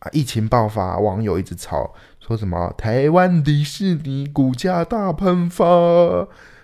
[0.00, 5.64] 啊，疫情爆发，网友一直吵，说什么台湾迪士尼股价大喷发。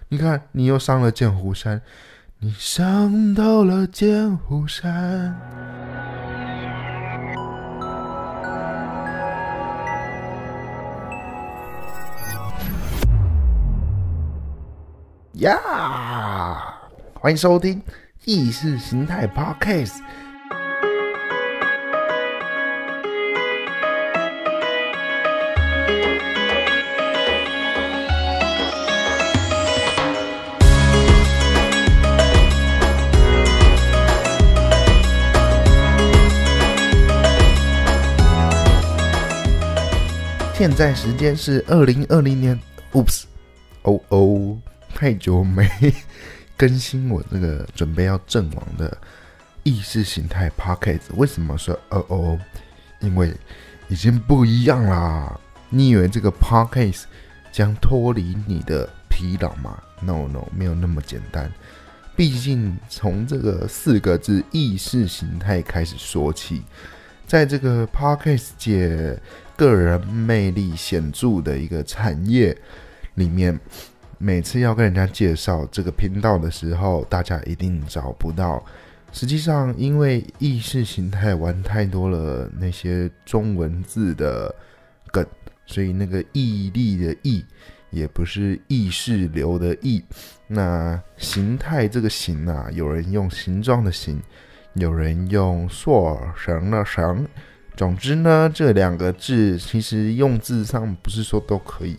[0.08, 1.83] 你看，你又上了剑湖山，
[2.39, 5.36] 你上到了剑湖山。
[15.32, 15.58] 呀，
[17.14, 17.82] 欢迎收听
[18.24, 19.98] 意识形态 Podcast。
[40.57, 42.59] 现在时间是二零二零年
[42.93, 43.25] ，Oops，
[43.83, 44.57] 哦哦，
[44.95, 45.69] 太久没
[46.57, 48.97] 更新我这个准备要阵亡的
[49.65, 52.41] 意识形态 p o c a s t 为什么说哦哦？
[53.01, 53.35] 因为
[53.89, 55.37] 已经不一样啦！
[55.71, 57.11] 你以为这个 p o c a s t
[57.50, 61.53] 将脱离你的疲劳吗？No No，没有那么简单。
[62.15, 66.62] 毕竟从这个四个字意识形态开始说起，
[67.27, 69.21] 在这个 p o c a s t 界。
[69.56, 72.56] 个人魅力显著的一个产业
[73.14, 73.58] 里面，
[74.19, 78.64] 每次要跟人家介绍这个频道的时候，大家一定找不到。
[79.12, 84.52] 实际上，因为意识形态玩太多了那些中文字的
[85.12, 85.25] 梗，
[85.66, 87.44] 所以那个毅力的毅
[87.91, 90.02] 也不是意识流的意。
[90.48, 94.20] 那形态这个形啊，有人用形状的形，
[94.75, 97.25] 有人用塑绳的绳。
[97.77, 101.97] 总之呢，这两个字其实用字上不是说都可以，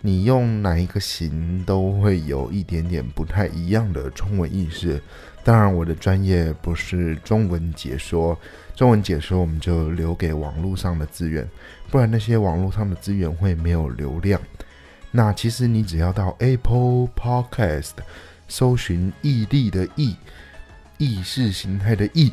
[0.00, 5.00] 你用哪一个形都会有一点点不太一样的中文意思。
[5.44, 8.36] 当然，我的专业不是中文解说，
[8.74, 11.48] 中文解说我们就留给网络上的资源，
[11.90, 14.40] 不然那些网络上的资源会没有流量。
[15.12, 17.92] 那其实你只要到 Apple Podcast
[18.48, 20.16] 搜寻“毅力”的“毅”，
[20.98, 22.32] 意识形态的“意”，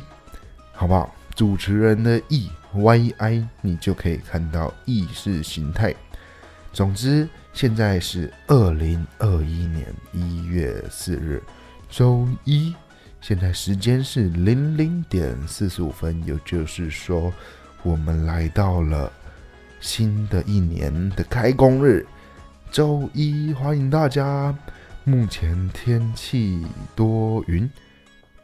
[0.72, 1.14] 好不好？
[1.36, 2.50] 主持人的“意”。
[2.74, 5.94] Y I，你就可以看到意识形态。
[6.72, 11.42] 总之，现在是二零二一年一月四日，
[11.90, 12.74] 周一。
[13.20, 17.32] 现在时间是零零点四十五分，也就是说，
[17.82, 19.12] 我们来到了
[19.80, 22.06] 新的一年的开工日，
[22.70, 23.52] 周一。
[23.52, 24.56] 欢迎大家。
[25.04, 26.64] 目前天气
[26.96, 27.68] 多云，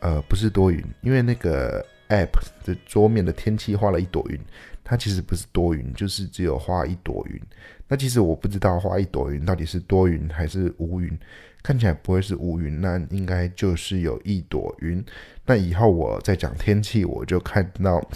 [0.01, 1.85] 呃，不是多云，因为那个。
[2.09, 2.33] App
[2.65, 4.41] 的桌面的天气画了一朵云，
[4.83, 7.41] 它其实不是多云，就是只有画一朵云。
[7.87, 11.19] 那其实我不知道画一朵云到底是多云还是无云，
[11.63, 15.03] 看起来不会是无云，那应该就是有一朵云。
[15.47, 18.07] 那以后我再讲天气，我就看到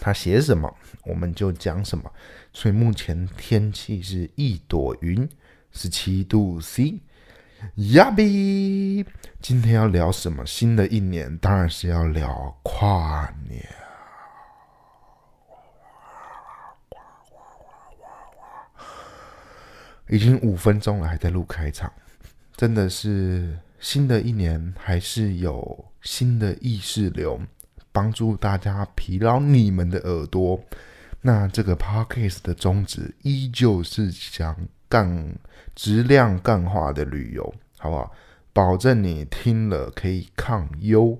[0.00, 0.74] 他写什么，
[1.04, 2.10] 我们就讲什么。
[2.52, 5.28] 所以目前天气是一朵云，
[5.72, 7.00] 十七度 C。
[7.92, 9.04] 亚比，
[9.40, 10.44] 今天要聊什么？
[10.46, 13.66] 新的一年当然是要聊跨年。
[20.08, 21.90] 已经五分钟了，还在录开场，
[22.56, 27.40] 真的是新的一年还是有新的意识流，
[27.90, 30.60] 帮助大家疲劳你们的耳朵。
[31.22, 34.54] 那这个 podcast 的宗旨依旧是想
[34.94, 35.34] 干。
[35.76, 38.12] 质量干化的旅游，好不好？
[38.52, 41.18] 保证你听了可以抗忧，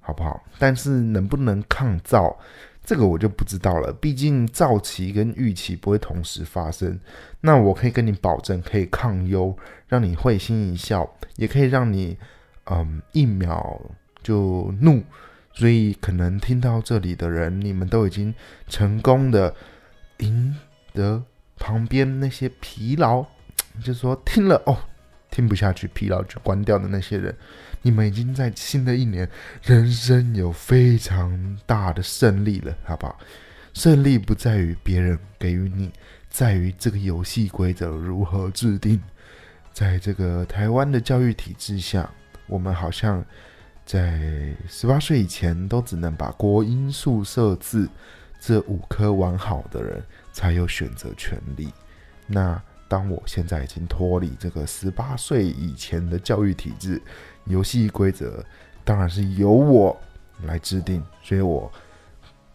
[0.00, 0.42] 好不好？
[0.58, 2.36] 但是能不能抗噪，
[2.82, 3.92] 这个我就不知道了。
[3.92, 6.98] 毕竟躁期跟预期不会同时发生。
[7.42, 9.56] 那我可以跟你保证，可以抗忧，
[9.86, 12.18] 让你会心一笑，也可以让你
[12.64, 13.80] 嗯一秒
[14.20, 15.00] 就怒。
[15.52, 18.34] 所以可能听到这里的人，你们都已经
[18.66, 19.54] 成功的
[20.18, 20.56] 赢
[20.92, 21.22] 得
[21.58, 23.24] 旁边那些疲劳。
[23.82, 24.76] 就说，听了哦，
[25.30, 27.34] 听不下去，疲劳就关掉的那些人，
[27.80, 29.26] 你们已经在新的一年，
[29.62, 33.18] 人生有非常大的胜利了，好不好？
[33.72, 35.90] 胜利不在于别人给予你，
[36.28, 39.00] 在于这个游戏规则如何制定。
[39.72, 42.10] 在这个台湾的教育体制下，
[42.46, 43.24] 我们好像
[43.86, 47.88] 在十八岁以前都只能把国音数设字
[48.38, 51.72] 这五科玩好的人才有选择权利。
[52.26, 57.00] 那当我现在已经脱离这个十八岁以前的教育体制，
[57.44, 58.44] 游戏规则
[58.84, 59.96] 当然是由我
[60.44, 61.02] 来制定。
[61.22, 61.70] 所以我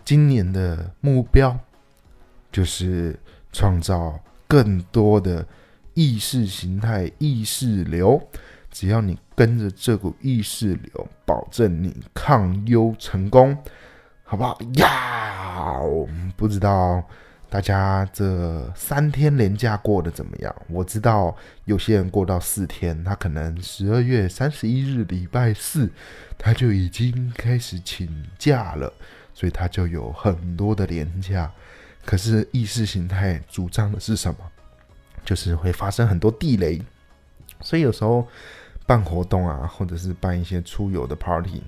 [0.03, 1.57] 今年的目标
[2.51, 3.17] 就是
[3.51, 5.45] 创造更多的
[5.93, 8.21] 意识形态、意识流。
[8.69, 13.57] 只要你跟着这股意识流，保证你抗忧成功，
[14.23, 14.55] 好不好？
[14.75, 17.03] 呀，我们不知道
[17.49, 20.53] 大家这三天连假过得怎么样？
[20.67, 25.89] 我知道有些人过到四天，他可能十二月三十一日礼拜四
[26.37, 28.91] 他就已经开始请假了，
[29.33, 31.49] 所以他就有很多的连假。
[32.05, 34.39] 可是意识形态主张的是什么？
[35.23, 36.81] 就是会发生很多地雷，
[37.61, 38.27] 所以有时候
[38.85, 41.63] 办活动啊，或者是办一些出游的 party。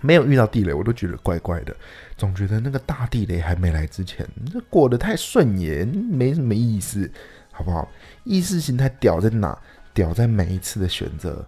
[0.00, 1.74] 没有遇到地雷，我都觉得怪怪的，
[2.18, 7.10] 总觉得那个大地雷还没来之前，这过得太顺眼，没什么意思，
[7.52, 7.88] 好不好？
[8.24, 9.56] 意识形态屌在哪？
[9.94, 11.44] 屌在每一次的选择，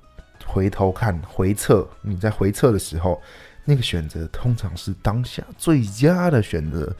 [0.47, 3.21] 回头看回测，你在回测的时候，
[3.65, 6.97] 那个选择通常是当下最佳的选择，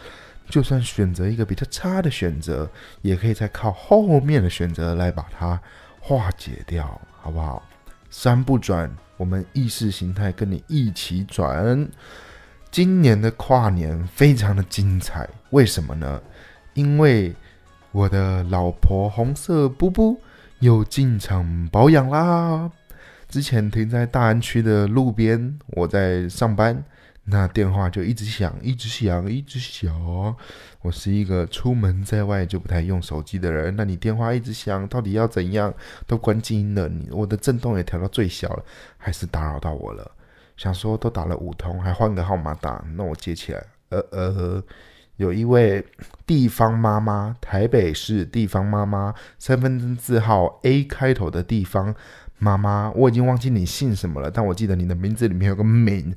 [0.49, 2.69] 就算选择一个比较差的选择，
[3.03, 5.61] 也可以再靠后面的选择来把它
[6.01, 7.63] 化解掉，好不好？
[8.11, 8.91] 三不转。
[9.17, 11.87] 我们意识形态跟你一起转，
[12.71, 16.23] 今年的跨年非常的精彩，为什么呢？
[16.75, 17.35] 因为
[17.91, 20.21] 我的老婆红色布布
[20.61, 22.71] 又进场保养啦。
[23.29, 26.83] 之前停在大安区的路边，我在上班。
[27.25, 30.35] 那电话就一直响，一直响，一直响。
[30.81, 33.75] 我是一个出门在外就不太用手机的人。
[33.77, 35.75] 那你电话一直响，到底要怎样？
[36.07, 38.65] 都关静音了，你我的震动也调到最小了，
[38.97, 40.09] 还是打扰到我了。
[40.61, 43.65] 想说都打了五通，还换个号码打，那我接起来。
[43.89, 44.63] 呃呃，
[45.17, 45.83] 有一位
[46.27, 51.95] 地方妈妈，台北市地方妈妈，身份证字号 A 开头的地方
[52.37, 56.15] 妈妈，我已经忘记你姓什么了，但我记得你的名字里面有个敏。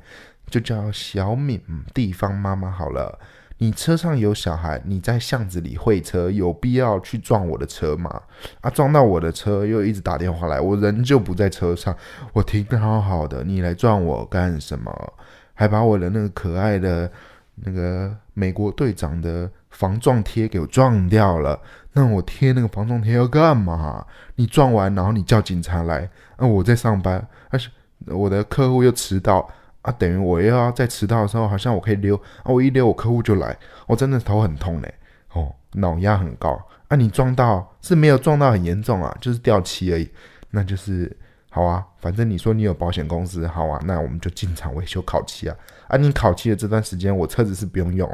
[0.50, 1.60] 就叫小敏
[1.94, 3.18] 地方妈妈好了。
[3.60, 8.22] 你车上有小孩，你在巷子里会车，有必要去撞我的车吗？
[8.62, 11.96] 啊，撞到我的车又一直打电话来，我人就不在车上，
[12.34, 15.14] 我停的好好的，你来撞我干什么？
[15.54, 17.10] 还把我的那个可爱的
[17.56, 21.58] 那个美国队长的防撞贴给我撞掉了。
[21.94, 24.06] 那我贴那个防撞贴要干嘛？
[24.36, 27.70] 你撞完然后你叫警察来，啊，我在上班，而且
[28.08, 29.48] 我的客户又迟到。
[29.84, 34.94] 啊，等于我又要在迟到的时候，好像我可以溜啊，我一溜我客户就来，我真的头很痛嘞，
[35.34, 36.96] 哦，脑压很高啊。
[36.96, 40.10] 你撞到是没有撞到很严重啊，就是掉漆而已，
[40.50, 41.16] 那就是
[41.50, 41.86] 好啊。
[42.00, 45.56] 反正你说你有保险公司，好啊，那我们就进场维修烤漆啊。
[45.88, 48.10] 啊，你烤漆的这段时间，我车子是不用用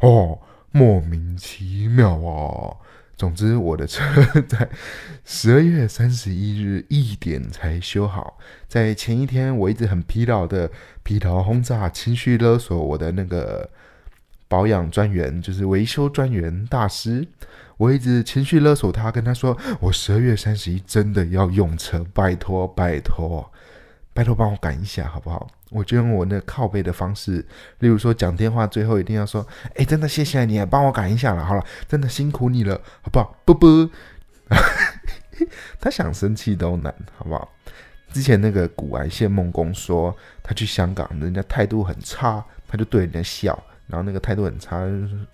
[0.00, 0.38] 哦，
[0.70, 2.76] 莫名其妙啊。
[3.16, 4.04] 总之，我的车
[4.46, 4.68] 在
[5.24, 8.38] 十二月三十一日一点才修好。
[8.68, 10.70] 在前一天，我一直很疲劳的
[11.02, 13.70] 疲劳轰炸、情绪勒索我的那个
[14.48, 17.26] 保养专员，就是维修专员大师。
[17.78, 23.50] 我一直情绪勒索他，跟他说：“我十二月三十一真的要用车，拜托，拜托。”
[24.16, 25.46] 拜托帮我赶一下好不好？
[25.68, 27.44] 我就用我那靠背的方式，
[27.80, 29.46] 例如说讲电话，最后一定要说
[29.76, 33.36] ：“哎，真的谢谢你，帮我赶一下了。”好了，真的辛苦你了，好不好？
[33.44, 33.90] 啵啵，
[35.78, 37.52] 他想生气都难，好不好？
[38.10, 44.78] 之前那个古癌谢梦工说，他去香港，人家态度很差，他就对人家笑，然后那个态度很差，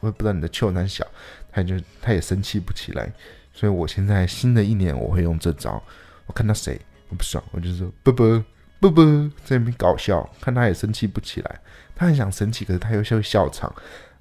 [0.01, 1.07] 我也不知道你的秋男小，
[1.53, 3.09] 他就他也生气不起来。
[3.53, 5.81] 所以我现在新的一年我会用这招，
[6.27, 6.81] 我看到谁
[7.11, 8.45] 我不爽，我就说啵啵。
[8.83, 9.01] 不不，
[9.45, 11.61] 在那边搞笑，看他也生气不起来。
[11.95, 13.73] 他很想生气，可是他又笑笑场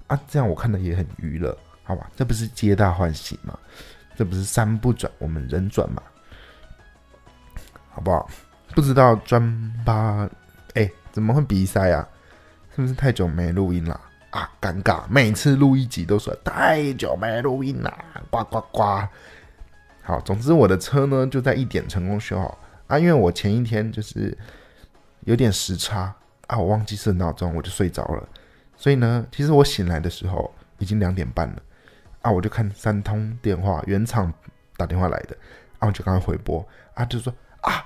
[0.06, 2.08] 啊，这样我看的也很娱乐，好吧？
[2.14, 3.58] 这不是皆大欢喜吗？
[4.14, 6.00] 这不是山不转，我们人转嘛，
[7.90, 8.30] 好不好？
[8.72, 9.42] 不知道专
[9.84, 10.30] 八
[10.74, 12.08] 哎，怎么会比赛啊？
[12.76, 14.00] 是不是太久没录音了
[14.30, 14.48] 啊？
[14.60, 17.92] 尴尬，每次录一集都说太久没录音了，
[18.30, 19.08] 呱呱呱。
[20.02, 22.56] 好，总之我的车呢就在一点成功修好。
[22.92, 24.36] 啊，因为我前一天就是
[25.24, 26.14] 有点时差
[26.46, 28.28] 啊，我忘记设闹钟，我就睡着了。
[28.76, 31.62] 所以呢，其实我醒来的时候已经两点半了
[32.20, 34.30] 啊，我就看三通电话，原厂
[34.76, 35.34] 打电话来的
[35.78, 37.32] 啊，我就刚刚回拨啊，就说
[37.62, 37.82] 啊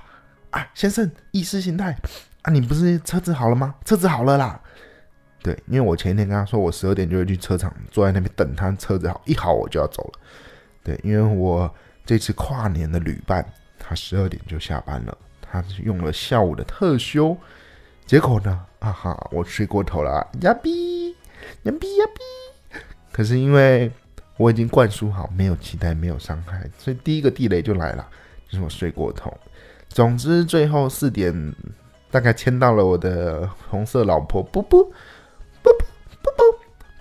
[0.49, 1.95] 啊，先生，意识形态
[2.41, 3.75] 啊，你不是车子好了吗？
[3.85, 4.61] 车子好了啦。
[5.41, 10.19] 对，因为我前一天跟他说，我十二点就会去车厂坐在那边等他车子好，一好我就要走了。
[10.83, 11.73] 对，因为我
[12.05, 13.45] 这次跨年的旅伴。
[13.79, 17.35] 他十二点就下班了，他用了下午的特休，
[18.05, 21.09] 结果呢，啊哈，我睡过头了，呀比，
[21.63, 22.79] 呀比呀比。
[23.11, 23.91] 可是因为
[24.37, 28.07] 我已经灌输好，没有期待，没有伤害，所以第一个地雷就来了，
[28.49, 29.35] 就是我睡过头。
[29.89, 31.55] 总之，最后四点
[32.11, 34.91] 大概牵到了我的红色老婆，不不不
[35.63, 35.71] 不
[36.21, 36.47] 不不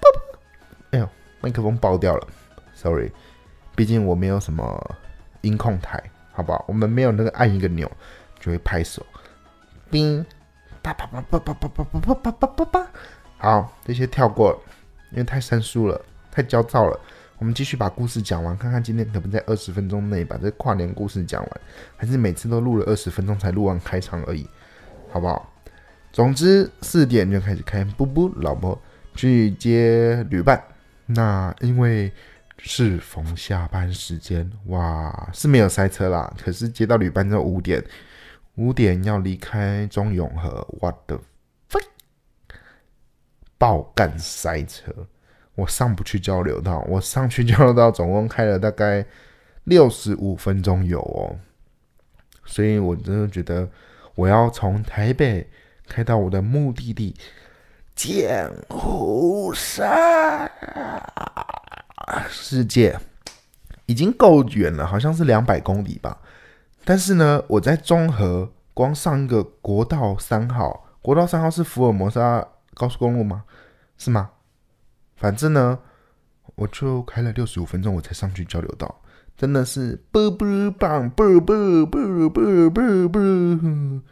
[0.01, 0.39] 不，
[0.91, 1.09] 哎呦，
[1.41, 2.27] 麦克风爆掉了
[2.75, 3.11] ，sorry，
[3.75, 4.97] 毕竟我没有什么
[5.43, 6.03] 音控台。
[6.37, 6.63] 好不好？
[6.69, 7.91] 我们没有那个按一个钮
[8.39, 9.05] 就会拍手，
[9.91, 10.23] 叮，
[10.83, 12.87] 叭叭叭叭叭叭叭叭叭叭叭叭。
[13.39, 14.63] 好，这些跳过，
[15.13, 15.99] 因为太生疏了。
[16.31, 17.01] 太焦躁了。
[17.39, 21.61] 我们继续把故事讲完，看看今天可不能在二十分钟内把这跨年故事讲完，
[21.97, 24.47] 还是每次都录了二十分钟才录完开场而已，
[25.11, 25.51] 好不好？
[26.13, 28.79] 总之四点就开始开，布布老婆
[29.15, 30.63] 去接旅伴。
[31.07, 32.13] 那因为
[32.59, 36.33] 适逢下班时间，哇，是没有塞车啦。
[36.43, 37.85] 可是接到旅班之后五点，
[38.57, 41.21] 五点要离开中永和，what the
[41.71, 41.85] fuck，
[43.59, 44.93] 爆干塞车。
[45.55, 49.07] 我上不去交流道，我上去交流道总共开了大概
[49.65, 51.39] 六十五分钟有哦，
[52.45, 53.67] 所以我真的觉得
[54.15, 55.49] 我要从台北
[55.87, 57.15] 开到我的目的地
[57.95, 60.51] 剑湖山
[62.29, 62.99] 世界，
[63.87, 66.19] 已经够远了，好像是两百公里吧。
[66.85, 73.45] 但是呢，我在中和光上一个国道三号，国道三号是福尔摩沙高速公路吗？
[73.99, 74.31] 是吗？
[75.17, 75.79] 反正呢，
[76.55, 79.01] 我就开了六十五分钟，我才上去交流道，
[79.37, 84.03] 真的是啵啵棒啵啵啵啵啵啵。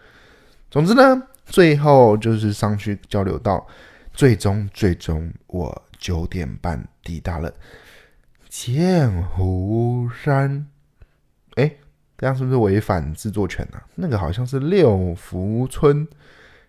[0.71, 3.65] 总之呢，最后就是上去交流道，
[4.13, 7.53] 最终最终我九点半抵达了
[8.56, 10.64] 剑湖山。
[11.56, 11.73] 哎，
[12.16, 13.82] 这样是不是违反制作权呢？
[13.96, 16.06] 那个好像是六福村。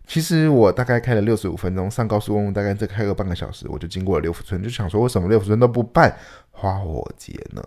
[0.07, 6.17] 其实我大概开了六十五分钟，上高速公路大概再开个半个小时，我就经过了六福村，就想说为什么六福村都不办
[6.49, 7.61] 花火节呢？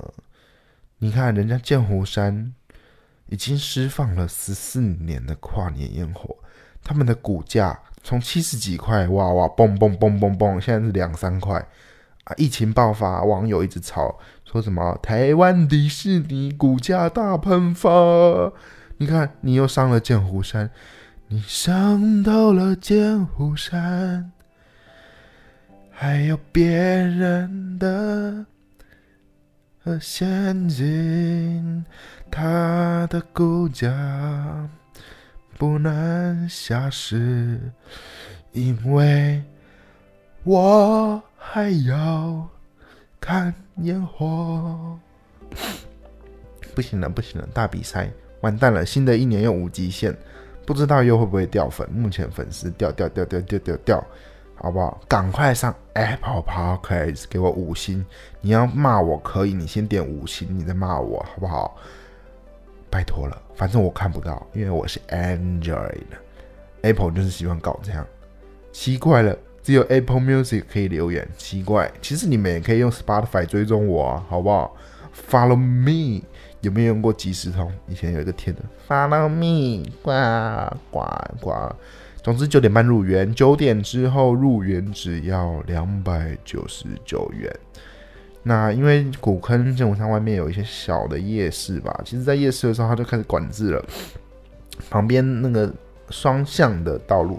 [0.98, 2.52] 你看人家剑湖山
[3.26, 6.37] 已经释放了十四年的跨年烟火，
[6.82, 11.64] 他们的股价从七十几块哇哇蹦蹦蹦蹦蹦，现在是两三块
[12.37, 17.88] 疫情爆发，网友一直吵说什么台湾迪士尼股价大喷发，
[18.99, 20.70] 你看你又上了剑湖山。
[21.30, 24.32] 你上到了剑湖山，
[25.90, 28.47] 还有别人的
[30.00, 31.85] 陷阱，
[32.30, 34.68] 他的股价
[35.58, 37.61] 不能下市，
[38.52, 39.42] 因为
[40.44, 42.47] 我还要
[43.21, 44.99] 看烟火。
[46.75, 48.11] 不行了，不行了，大比赛
[48.42, 50.14] 完蛋了，新的一年又无极限。
[50.66, 51.88] 不知道又会不会掉粉？
[51.90, 54.04] 目前粉丝掉掉掉掉掉掉掉，
[54.54, 55.00] 好不好？
[55.09, 58.04] 赶快上 Apple Podcast 给我五星。
[58.42, 61.75] 你要骂我可以，你先点五星，你再骂我，好不好？
[62.90, 66.04] 拜托了，反正我看不到，因为我是 Android。
[66.83, 68.07] Apple 就是喜欢搞这样，
[68.71, 69.37] 奇怪了，
[69.68, 71.92] 只有 Apple Music 可以留言，奇怪。
[72.00, 74.75] 其实你们也可以用 Spotify 追踪我啊，好不好
[75.30, 76.22] ？Follow me。
[76.62, 77.70] 有没有用过即时通？
[77.87, 80.10] 以前有一个天的，Follow me，呱
[80.90, 81.06] 呱
[81.38, 81.70] 呱。
[82.22, 87.54] 总之九点半入园，九点之后入园只要两百九十九元。
[88.44, 93.84] 那因为古坑剑湖山外面有一些小的夜市吧，其实，在夜市的时候，他就开始管制了，
[94.88, 95.70] 旁边那个
[96.08, 97.38] 双向的道路，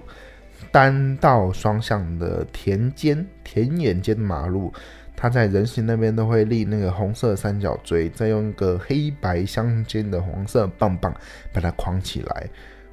[0.71, 4.73] 单道双向的田间、田野间马路。
[5.15, 11.13] 它在人行那边都会立那个红色三角锥，再用一个黑白相间的黄色棒棒
[11.51, 12.49] 把它框起来。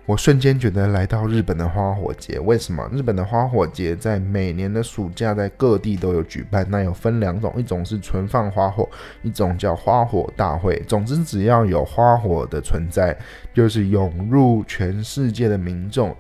[0.07, 2.39] 我瞬间觉得来到日本的花火节。
[2.39, 2.89] 为什么？
[2.93, 6.65] 日本的花火节在每年的暑假在各地都有举办。
[6.69, 8.89] 那有分两种，一种是存放花火，
[9.23, 10.81] 一种叫花火大会。
[10.87, 13.17] 总之，只要有花火的存在，
[13.53, 16.15] 就是涌入全世界的民众。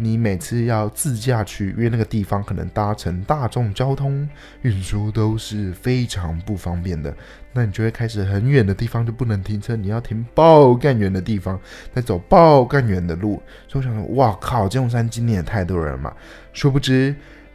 [0.00, 4.26] 你每次要自驾去，因为那个地方可能搭乘大众交通
[4.62, 7.12] 运输都是非常不方便的，
[7.52, 11.60] 那你就会开始很远的地方就不能停车，你要停爆干远的地方，
[11.92, 13.42] 再走爆干远的路。
[13.66, 16.14] 所以我想说，哇靠，金龙山今年也太多人了嘛！
[16.52, 17.12] 殊不知，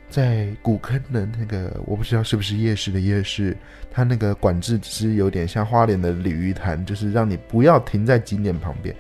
[0.10, 3.56] 在古坑的那个，我不知道是不是夜市的夜市，
[3.90, 8.94] 它那个管制只是有点像花莲的鲤鱼潭，就是让你不要停在景点旁边。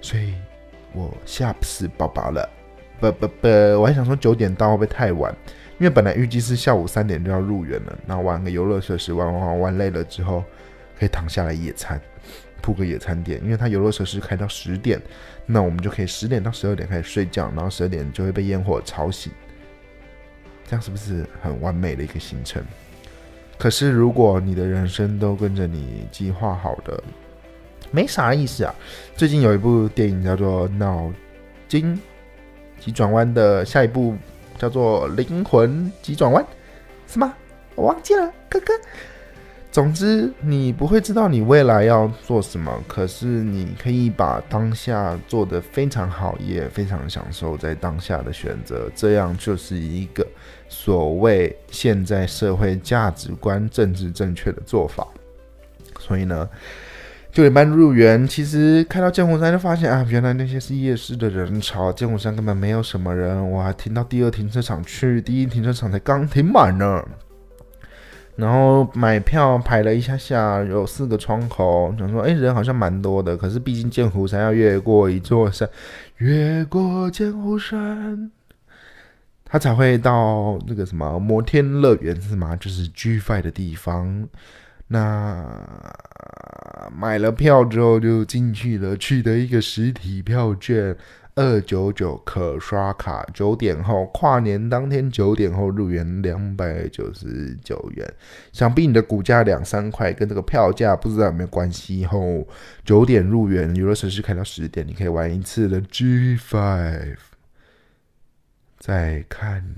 [0.00, 0.34] 所以
[0.92, 2.57] 我吓死宝宝了。
[3.00, 3.48] 不不不，
[3.80, 5.34] 我还想说九点到会不会太晚？
[5.78, 10.42] 因为本来预计是下午三点就要入园了，然后玩个游乐设施，玩玩玩玩累了之后，
[10.98, 12.00] 可以躺下来野餐，
[12.60, 13.40] 铺个野餐垫。
[13.44, 15.00] 因为它游乐设施开到十点，
[15.46, 19.30] 那我们就可以十点到十二点开始睡觉，然后十二点就会被烟火吵醒，
[20.66, 22.60] 这样是不是很完美的一个行程？
[23.56, 27.00] 可是如果你的人生都跟着你计划好的，
[27.92, 28.74] 没啥意思啊。
[29.14, 31.12] 最近有一部电影叫做《脑
[31.68, 31.96] 筋》。
[32.80, 34.16] 急转弯的下一步
[34.56, 36.44] 叫做灵魂急转弯，
[37.06, 37.34] 是吗？
[37.74, 38.72] 我忘记了，哥哥。
[39.70, 50.26] 总之，你不会知道你未来要做什么，可是你可以把当下做得非常好，也非常享受在当下的选择，这样就是一个
[50.68, 55.06] 所谓现在社会价值观、政治正确的做法。
[56.00, 56.48] 所以呢，
[57.30, 63.48] 九点半入园，其实开到剑湖山就发现啊，原来那些是夜市的人潮，剑湖山根本没有什么人。
[63.50, 67.04] 我还停到第二停车场去，第一停车场才刚停满呢。
[68.34, 73.36] 然后买票排了一下下，有四个窗口，想说，哎，人好像蛮多的。
[73.36, 75.68] 可是毕竟剑湖山要越过一座山，
[76.16, 78.30] 越过剑湖山，
[79.44, 82.56] 他才会到那个什么摩天乐园是吗？
[82.56, 84.28] 就是 G Five 的地方。
[84.88, 85.46] 那
[86.92, 90.96] 买了票之后就进去了，取得一个实体票券。
[91.40, 98.14] 二九九可刷卡，九点后跨年当天九点后入园两百九十九元，
[98.52, 102.04] 想必你的股价两三块，跟这个票价不知道有没有关系。
[102.04, 102.44] 后
[102.84, 107.18] 九点入园，游乐设施开到十点，你可以玩一次的 G Five，
[108.80, 109.76] 再看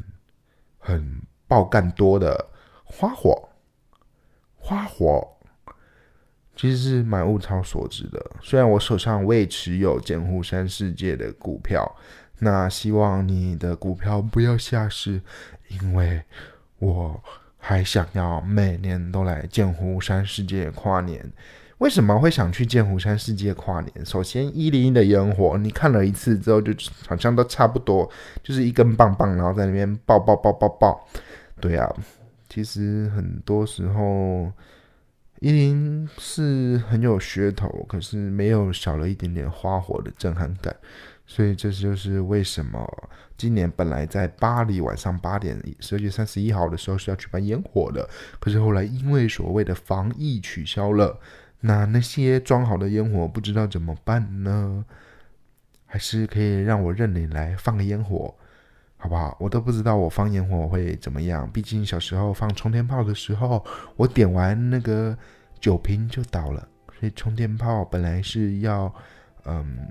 [0.79, 2.47] 很爆干多的
[2.85, 3.50] 花火，
[4.71, 5.27] 花火。
[6.55, 8.25] 其实是蛮物超所值的。
[8.41, 11.91] 虽然我手上未持有剑湖山世界的股票，
[12.39, 15.21] 那希望你的股票不要下市，
[15.69, 16.23] 因为
[16.79, 17.21] 我
[17.59, 21.33] 还想要每年都来剑湖山世界跨年。
[21.79, 24.05] 为什么会想去剑湖山世界跨年？
[24.05, 26.73] 首先，一零一的烟火，你看了一次之后，就
[27.09, 28.07] 好像都差不多，
[28.43, 31.09] 就是一根棒棒，然后在那边爆爆爆爆爆。
[31.59, 31.91] 对啊，
[32.51, 34.53] 其实很多时候。
[35.43, 40.77] 一零是很有噱头，可是没有少了一点点花火的震撼感，
[41.27, 42.87] 所以这就是为什么
[43.39, 48.07] 今年本来在巴黎晚上八点，十二月三十一号的时候是要举办烟火的，
[48.39, 51.19] 可是后来因为所谓的防疫取消了。
[51.61, 54.85] 那那些装好的烟火不知道怎么办呢？
[55.87, 58.35] 还是可以让我认领来放个烟火。
[59.03, 59.35] 好不好？
[59.41, 61.51] 我都不知道我放烟火会怎么样。
[61.51, 63.65] 毕竟小时候放冲天炮的时候，
[63.97, 65.17] 我点完那个
[65.59, 66.69] 酒瓶就倒了。
[66.99, 68.95] 所以冲天炮本来是要，
[69.47, 69.89] 嗯，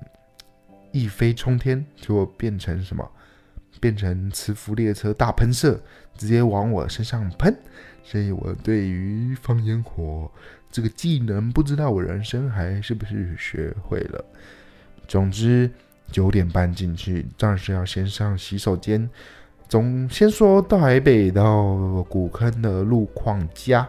[0.91, 3.11] 一飞冲天，结果变成什么？
[3.81, 5.81] 变成磁浮列车大喷射，
[6.15, 7.51] 直接往我身上喷。
[8.03, 10.31] 所以我对于放烟火
[10.69, 14.23] 这个技能，不知道我人生还是不是学会了。
[15.07, 15.71] 总之。
[16.11, 19.09] 九点半进去，当然是要先上洗手间。
[19.67, 23.87] 总先说台北到古坑的路况佳，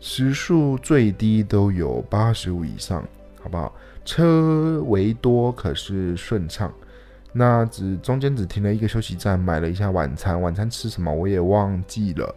[0.00, 3.04] 时速最低都有八十五以上，
[3.42, 3.74] 好不好？
[4.04, 6.72] 车为多，可是顺畅。
[7.30, 10.40] 那只中间只停了一个休息站，买了一下晚餐。
[10.40, 12.34] 晚餐吃什么我也忘记了，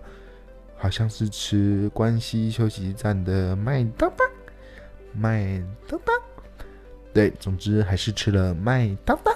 [0.76, 4.28] 好像是吃关西休息站的麦当当，
[5.14, 6.31] 麦当当。
[7.14, 9.34] 对，总之还是吃了麦当当。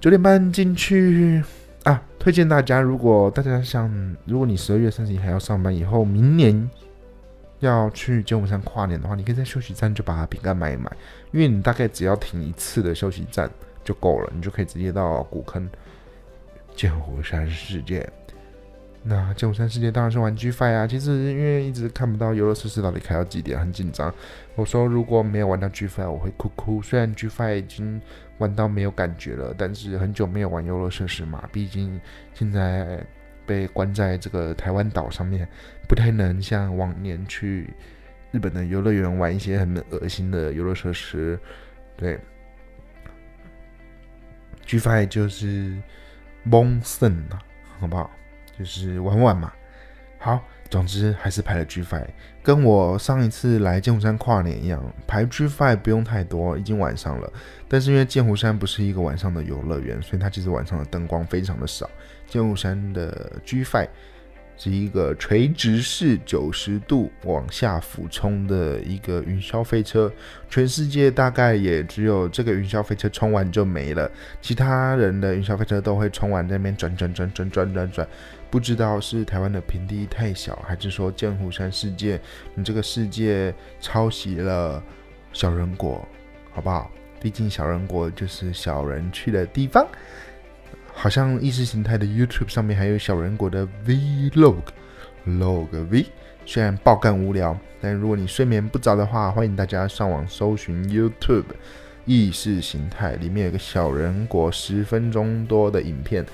[0.00, 1.42] 九点半进去
[1.82, 2.02] 啊！
[2.18, 3.88] 推荐大家，如果大家想，
[4.24, 6.70] 如果你十二月三十一还要上班，以后明年
[7.60, 10.90] 要去剑湖山跨年的话，你可以在休息站就把饼干买一买，
[11.32, 13.50] 因为你大概只要停一次的休息站
[13.84, 15.68] 就够了，你就可以直接到古坑
[16.76, 18.08] 剑湖山世界。
[19.02, 24.12] 那剑湖山世界当然是玩 G Five 啊，其实因为一直看不到游乐设施到底开到几点，很紧张。
[24.54, 26.82] 我说如果没有玩到 G Five，我会哭哭。
[26.82, 28.00] 虽然 G Five 已经
[28.38, 31.98] 玩到没有感觉了，但是很久没有玩游乐设施嘛，毕竟
[32.34, 33.02] 现在
[33.46, 35.48] 被关在这个台湾岛上面，
[35.88, 37.72] 不太能像往年去
[38.30, 41.38] 日本的游乐园玩一些很恶心的游乐设施。
[41.96, 42.18] 对
[44.66, 45.74] ，G Five 就是
[46.42, 47.40] 蒙圣啊，
[47.80, 48.10] 好不好？
[48.58, 49.52] 就是玩玩嘛，
[50.18, 52.06] 好，总之还是排了 G Five，
[52.42, 57.32] 跟我上一次来剑湖山跨年一样，排 G Five 不用太多，已经晚上了。
[57.68, 61.88] 但是因为剑湖山不是一个晚上的游乐园，所以它其实晚上的灯光非常的少。
[62.26, 63.88] 剑湖山的 G Five。
[64.60, 70.12] 是一个垂直式九十度往下俯冲的一个云霄飞车，
[70.50, 74.10] 全世界大概也只有这个云霄飞车冲完就没了，
[74.42, 78.08] 其他人的云霄飞车都会冲完那边转转转转转转转，
[78.50, 82.20] 不知道是台湾的平地太小，还是说剑湖山世界
[82.54, 84.82] 你这个世界抄袭了
[85.32, 86.06] 小人国，
[86.52, 86.90] 好不好？
[87.20, 89.86] 毕竟小人国就是小人去的地方。
[90.92, 96.06] 好像意识形态的 YouTube 上面还有小人国的 Vlog，Log V，
[96.44, 101.44] 虽然爆干无聊，但如果你睡眠不着的话，欢迎大家上网搜寻 YouTube
[102.04, 106.26] 意识形态，里面有个小人国十分钟多的影片，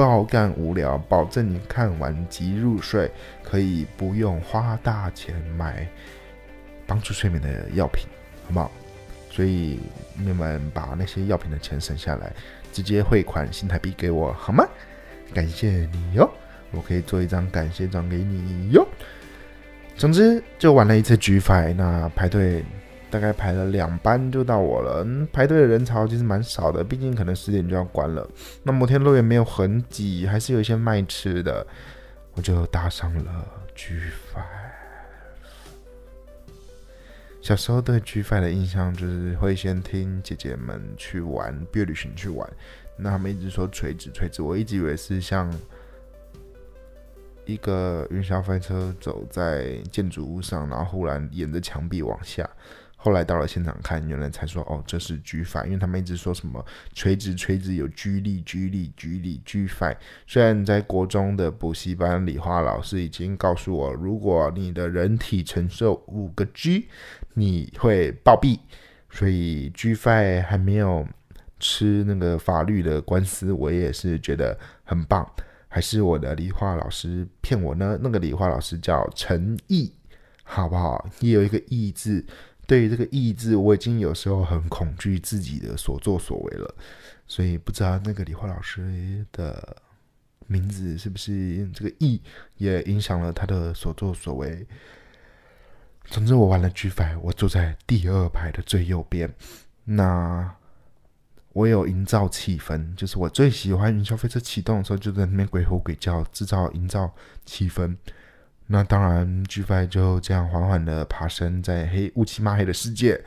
[0.00, 3.10] 爆干无聊，保证你看完即入睡，
[3.42, 5.86] 可以不用花大钱买
[6.86, 8.06] 帮助睡眠的药品，
[8.46, 8.70] 好不好？
[9.28, 9.78] 所以
[10.14, 12.32] 你们把那些药品的钱省下来，
[12.72, 14.66] 直接汇款新台币给我，好吗？
[15.34, 16.26] 感谢你哟，
[16.70, 18.88] 我可以做一张感谢状给你哟。
[19.98, 22.64] 总之，就玩了一次 G Five，那排队
[23.10, 25.02] 大概排了两班就到我了。
[25.04, 28.28] 嗯，排队的人潮其实蛮少的，毕竟可能十点就要关了。
[28.62, 31.66] 那摩天乐园没有很挤，还是有一些卖吃的，
[32.34, 33.46] 我就搭上了
[33.76, 34.40] G5。
[37.42, 42.48] 小时候对 G5 的印象就是会先听姐姐们去玩，毕业旅行去玩。
[42.96, 45.50] 那他们一直说垂直垂直，我一直以为是像
[47.46, 52.48] 一个云霄飞车走在建筑物上，然后忽然沿着墙壁往下。
[53.02, 59.96] 后来到了现场看，原来才说哦，这是 G Five，因为他们一直说什么垂直垂直有 G 力 G 力 G 力 G Five。
[60.26, 66.88] 虽然在国中的补习班，理化老师已经告诉我，如果你的人体承受五个 G，
[67.34, 68.58] 你会暴毙。
[69.10, 71.08] 所以 G Five 还没有。
[71.62, 75.30] 吃那个法律的官司，我也是觉得很棒。
[75.68, 77.98] 还是我的理化老师骗我呢？
[78.00, 79.92] 那个理化老师叫陈毅，
[80.42, 81.06] 好不好？
[81.20, 82.24] 也有一个“毅”字。
[82.70, 86.72] 对于这个“意志，我已经有时候很恐惧自己的所作所为了。
[87.26, 89.76] 所以不知道那个理化老师的
[90.46, 92.22] 名字是不是这个“意”
[92.58, 94.64] 也影响了他的所作所为。
[96.04, 99.34] 总之，我玩了 G Five，我坐在第二排的最右边。
[99.82, 100.54] 那。
[101.52, 107.12] 我有营造气氛，就是我最喜欢云霄飞车启动的时候，就在那边鬼吼鬼叫，制造营造
[107.44, 107.96] 气氛。
[108.72, 113.20] 那当然，G Five 就这样缓缓的爬升在黑乌漆抹黑的世界，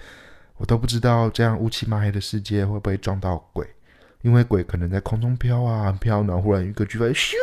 [0.56, 3.68] 我都不知道这样乌漆抹黑的世界会不会撞到鬼，
[4.22, 7.34] 因为鬼可能在空中飘啊飘，然后忽然一个 G Five 咻，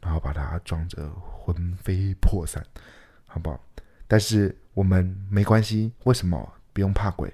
[0.00, 2.64] 然后把它撞着魂飞魄散，
[3.26, 3.60] 好不好？
[4.08, 7.30] 但是我们没关系，为什么不用怕鬼？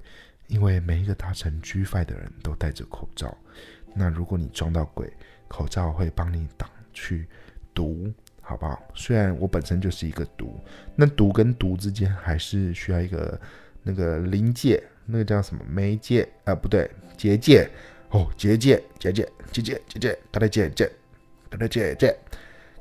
[0.48, 3.32] 因为每一个搭乘 G Five 的人都戴着口罩，
[3.94, 5.08] 那如果你撞到鬼，
[5.46, 7.28] 口罩会帮你挡去
[7.72, 8.12] 毒，
[8.52, 8.82] 好不好？
[8.94, 10.60] 虽然我本身就是一个毒，
[10.94, 13.40] 那毒跟毒之间还是需要一个
[13.82, 16.54] 那个临界，那个叫什么媒介啊？
[16.54, 17.66] 不对，结界
[18.10, 20.90] 哦，结界，结界，结界，结界，他的结界，
[21.50, 22.14] 他的结界，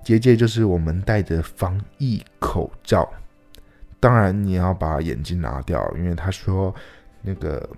[0.03, 3.09] 结界就是我们戴着防疫口罩，
[3.99, 6.75] 当然你要把眼镜拿掉，因为他说。
[7.23, 7.69] 那个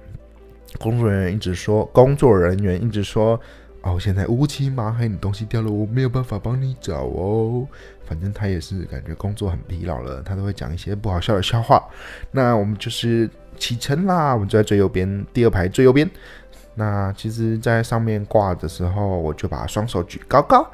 [0.79, 3.37] 工作人员一直说，工作人员一直说，
[3.83, 7.67] 哦，现在乌漆麻黑，你东西掉了，我没有办法帮你找哦。
[8.05, 11.83] 反正他也是感觉工作很疲劳了，他都会讲一些不好笑的笑话。
[12.31, 16.09] 那我们就是启程啦，我们就在最右边，第二排最右边。
[16.75, 20.65] 那其实，在上面挂的时候，我就把双手举高高。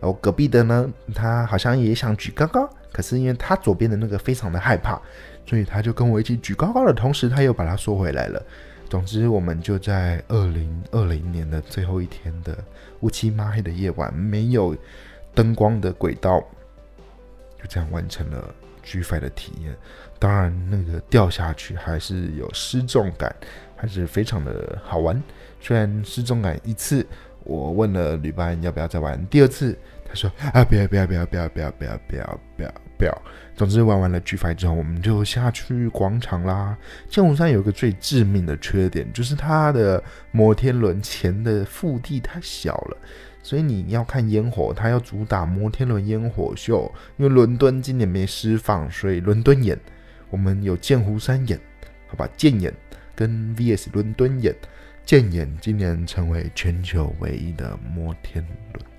[0.00, 5.00] 我隔壁的呢，他好像也想举高高，可是因为他左边的那个非常的害怕。
[5.46, 8.42] 所以他就跟我一起举高高的同时，他又把它缩回来了。
[8.90, 12.58] 总之，我们就在二零二零年的最后一天的
[13.00, 14.76] 乌漆抹黑的夜晚，没有
[15.32, 16.40] 灯光的轨道，
[17.56, 18.52] 就这样完成了
[18.84, 19.76] G5 的体验。
[20.18, 23.32] 当然，那个掉下去还是有失重感，
[23.76, 25.22] 还是非常的好玩。
[25.60, 27.06] 虽然失重感一次，
[27.44, 32.74] 我问了旅伴要不要再玩第二次，他说啊，不要不要不要不要不要不要不要不要。
[33.00, 33.10] 表，
[33.56, 36.76] 总之玩完了 G Five 之后，我们就下去广场啦。
[37.08, 42.96] 剑湖山有个最致命的缺点，就是它的摩天轮前的腹地太小了，
[43.42, 46.92] 所以你要看烟火，它要主打摩天轮烟火秀。
[47.16, 49.78] 因为伦敦今年没释放，所以伦敦演，
[50.28, 51.58] 我们有剑湖山演，
[52.06, 52.28] 好吧？
[52.36, 52.72] 剑演
[53.14, 54.54] 跟 VS 伦敦演，
[55.06, 58.89] 剑演今年成为全球唯一的摩天轮。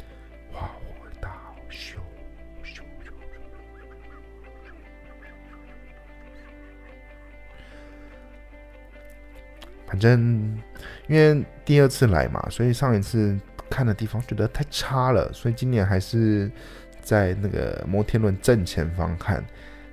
[9.92, 10.58] 反正
[11.08, 13.38] 因为第二次来嘛，所以上一次
[13.70, 16.50] 看的地方觉得太差了，所以今年还是
[17.02, 19.44] 在那个摩天轮正前方看。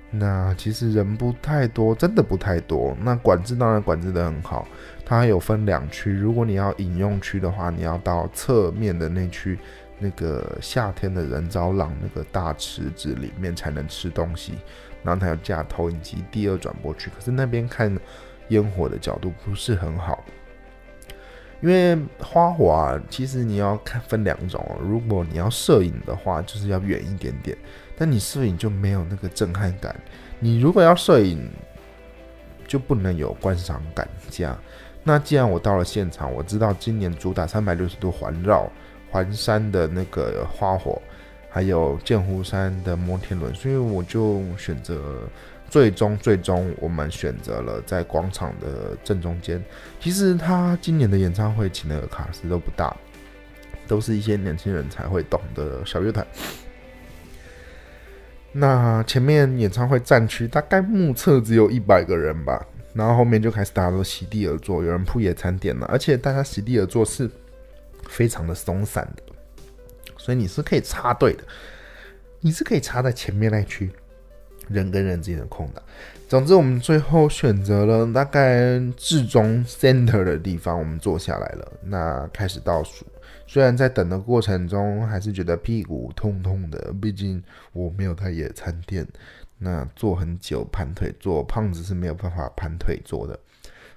[0.09, 2.95] 那其实人不太多，真的不太多。
[3.01, 4.65] 那管制当然管制的很好，
[5.05, 6.13] 它有分两区。
[6.13, 9.59] 如果你要饮用区的话，你要到侧面的那区，
[9.99, 14.53] 那个夏天的人造浪那个大池子里面才能吃东西。
[15.03, 17.11] 然后它有架投影机，第二转播区。
[17.13, 17.93] 可是那边看。
[18.49, 20.23] 烟火的角度不是很好，
[21.61, 24.63] 因为花火啊其实你要看分两种。
[24.81, 27.57] 如果你要摄影的话，就是要远一点点，
[27.97, 29.95] 但你摄影就没有那个震撼感。
[30.39, 31.49] 你如果要摄影，
[32.67, 34.07] 就不能有观赏感。
[34.29, 34.57] 这样，
[35.03, 38.71] 那既然我到了现场，我知道今年主打三百六十度环绕，
[39.11, 41.01] 环山的那个花火，
[41.49, 45.27] 还有剑湖山的摩天轮，所以我就选择
[45.69, 49.63] 最终最终我们选择了在广场的正中间。
[49.99, 52.95] 其实他今年的演唱会请的卡司都不大，
[53.87, 56.25] 都是一些年轻人才会懂的小乐团。
[58.51, 67.29] 那前面演唱会站区大概目测只有一百个人吧，然后后面就开始大家都席地而坐，有人铺野餐垫了，而且大家席地而坐是
[68.07, 69.21] 非常的松散的，
[70.17, 71.43] 所以你是可以插队的，
[72.39, 73.91] 你是可以插在前面那区
[74.69, 75.83] 人跟人之间的空档。
[76.27, 83.05] 总之，我们最后选择了大概至中 center 的地方，我们坐下来了，那开始倒数。
[83.47, 89.03] 虽然在等的过程中，还是觉得屁股痛痛的，毕竟我没有带野餐垫，
[89.57, 93.37] 那坐很久盘腿坐，胖子是没有办法盘腿坐的。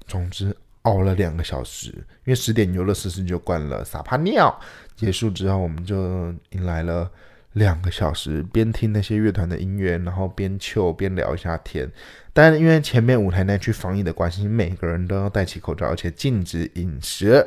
[0.07, 4.59] 总之熬了两个小时，因为十点游乐设施就关了，撒泡尿
[4.97, 7.11] 结束之后，我们就迎来了
[7.53, 11.91] 两个小时，边听那些乐团的音乐，然后边秀边聊一下天。
[12.33, 17.47] 但因为前面舞台那区防疫的关系，每个人都要戴起口罩，而且禁止饮食，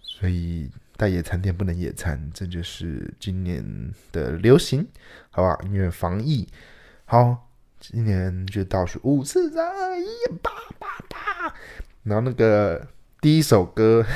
[0.00, 0.70] 所以。
[0.96, 3.64] 带野餐垫不能野餐，这就是今年
[4.12, 4.86] 的流行，
[5.28, 5.58] 好吧？
[5.64, 6.46] 因为防疫，
[7.04, 7.50] 好，
[7.80, 10.06] 今年就倒数五四三二一，
[10.40, 11.52] 八八八。
[12.04, 12.86] 然后那个
[13.20, 14.06] 第一首歌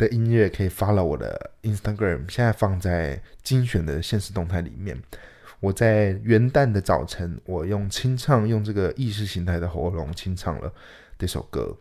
[0.00, 4.96] 的音乐可以发了我的 Instagram，现在放在精选的现实动态里面。
[5.60, 10.72] 我在元旦的早晨，我用清唱，用这个意识形态的喉咙清唱了
[11.18, 11.76] 这首歌，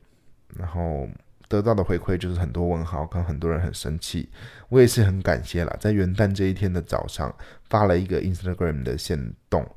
[0.58, 1.08] 然后。
[1.50, 4.30] 得到的回馈就是很多问号，跟很多人很生气，
[4.70, 5.76] 我也是很感谢啦。
[5.80, 7.36] 在元旦这一天的早上
[7.68, 9.68] 发了一个 Instagram 的线动，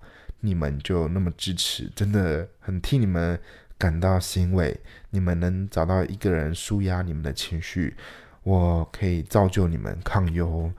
[0.40, 3.40] 你们就那么支持，真的很替你们
[3.78, 4.78] 感到欣慰。
[5.08, 7.96] 你们能找到一个人舒压你们的情绪，
[8.42, 10.70] 我可以造就你们抗忧，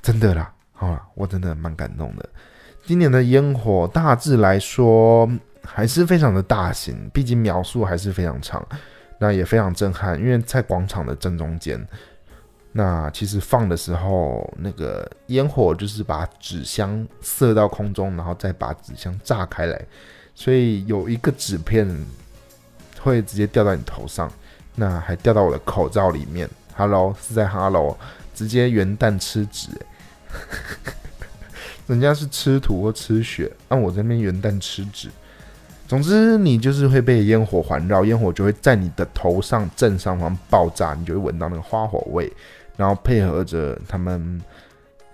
[0.00, 2.28] 真的啦，好了，我真的蛮感动的。
[2.84, 5.30] 今年的烟火大致来说
[5.62, 8.66] 还是非常的大型，毕竟描述还是非常长。
[9.18, 11.80] 那也非常震撼，因为在广场的正中间。
[12.72, 19.80] 那其实放的时候，那个烟火就是把纸箱射到空中，然后再把纸箱炸开来，
[20.34, 21.88] 所以有一个纸片
[23.00, 24.28] 会直接掉到你头上，
[24.74, 26.50] 那还掉到我的口罩里面。
[26.74, 27.96] Hello，是在 Hello，
[28.34, 29.68] 直接元旦吃纸，
[31.86, 35.10] 人家是吃土或吃血，那我这边元旦吃纸。
[35.86, 42.32] 总之，你就是会被烟火环绕，烟火就会在你的头上正上方爆炸，你就会闻到那个花火味，
[42.76, 44.40] 然后配合着他们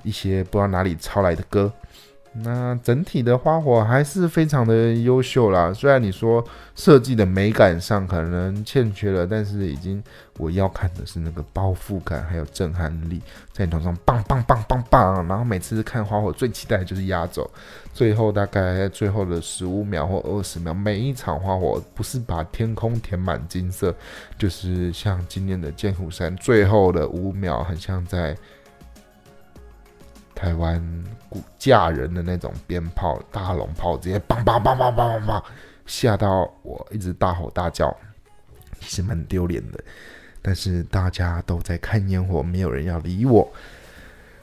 [0.05, 1.73] 一些不知道哪里抄来的歌。
[2.43, 10.03] 那整体的花火还是非常的优秀啦，虽然你说设计的美感上可能欠缺了，但是已经
[10.37, 13.21] 我要看的是那个包覆感还有震撼力，
[13.53, 17.49] 在你头上棒棒棒棒棒，然后每次看花火最期待的就是压轴，
[17.93, 23.95] 最后大概最后的十五秒或二十秒，每一场花火不是把天空填满金色，
[24.39, 28.37] 就是像今年的剑湖山最后的五秒，很像在。
[30.39, 30.81] 台湾
[31.29, 35.43] 古嫁人的那种鞭炮、大龙炮，直接梆梆梆梆梆梆梆，
[35.85, 37.93] 吓到我一直大吼大叫，
[38.79, 39.83] 其实蛮丢脸的。
[40.41, 43.53] 但是大家都在看烟火，没有人要理我。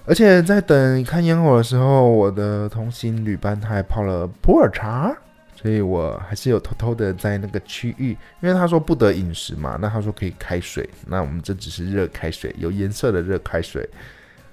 [0.05, 5.15] 而且在等看烟火的时候，我的同行旅伴他还泡了普洱茶，
[5.55, 8.09] 所以我还是有偷偷的在那个区域，
[8.41, 13.89] 因为他说不得饮食嘛，那他说可以开水，那我们这只是热开水，有颜色的热开水。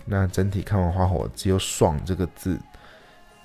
[0.04, 2.58] 那整体看完花火，只有“爽”这个字，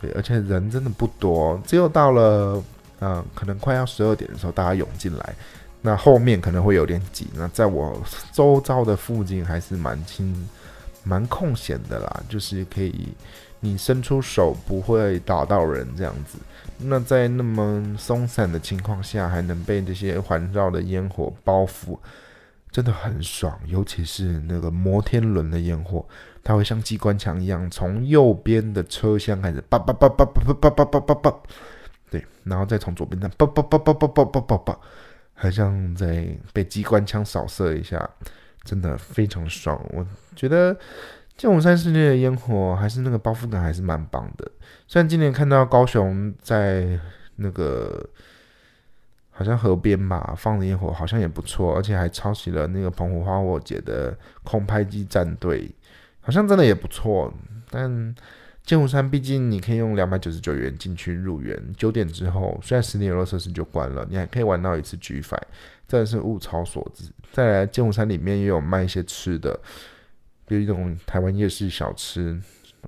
[0.01, 2.63] 对，而且人真的不多，只有到了，
[2.99, 5.35] 嗯，可能快要十二点的时候，大家涌进来，
[5.81, 7.27] 那后面可能会有点挤。
[7.35, 10.49] 那在我周遭的附近还是蛮清、
[11.03, 13.09] 蛮空闲的啦，就是可以
[13.59, 16.37] 你伸出手不会打到人这样子。
[16.79, 21.97] 那在那么松散的情况下，还能被这些环绕的烟火包覆。
[22.69, 26.05] 真的很爽，尤其是那个摩天轮的烟火，
[26.47, 31.37] 它会像机关枪一样，从右边的车厢开始叭叭叭叭叭叭叭叭叭叭，
[32.09, 34.79] 对，然后再从左边的叭叭叭叭叭叭叭叭叭，
[35.33, 38.09] 好像在被机关枪扫射一下，
[38.63, 39.77] 真的非常爽。
[39.91, 40.07] 我
[40.37, 40.73] 觉得
[41.35, 44.49] 剑湖山世界的烟火还是那个包覆感还是蛮棒的。
[44.87, 46.97] 虽然今年看到高雄在
[47.35, 48.09] 那个。
[49.39, 55.69] 好像河边吧，放的烟火好像也不错，而且还抄袭了那个澎湖花火节的空拍机战队，
[56.27, 57.33] 好像真的也不错。
[57.71, 58.13] 但
[58.65, 65.37] 剑湖山毕竟你可以用两百九十九元进去入园，九点之后虽然十点游乐设施就关了，你还可以玩到一次 G f
[65.87, 67.05] 真的是物超所值。
[67.31, 69.57] 再来剑湖山里面也有卖一些吃的，
[70.49, 72.37] 有一种台湾夜市小吃，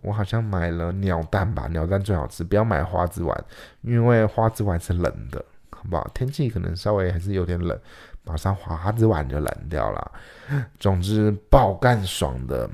[0.02, 3.46] 我好像买了鸟蛋吧，鸟蛋最好吃，不要买花枝丸，
[3.80, 6.06] 因为花枝丸是冷的，好不好？
[6.14, 7.80] 天气可能稍微还是有点冷，
[8.26, 10.12] 马上花枝丸就冷掉了。
[10.78, 12.70] 总之爆干爽的。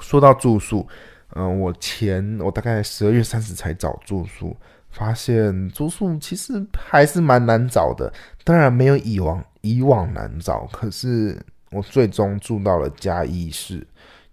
[0.00, 0.86] 说到住宿，
[1.34, 4.56] 嗯，我前我大概十二月三十才找住宿，
[4.90, 8.12] 发现住宿其实还是蛮难找的，
[8.44, 13.86] 当然没有以往以往难找，可是我最终住到了嘉义市。